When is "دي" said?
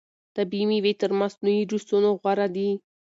2.55-2.69